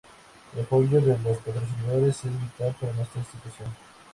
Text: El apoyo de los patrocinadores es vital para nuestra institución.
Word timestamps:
El 0.55 0.63
apoyo 0.63 0.99
de 0.99 1.15
los 1.19 1.37
patrocinadores 1.37 2.25
es 2.25 2.31
vital 2.41 2.75
para 2.81 2.91
nuestra 2.93 3.19
institución. 3.19 3.67